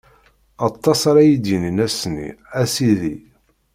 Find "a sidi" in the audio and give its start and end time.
2.61-3.15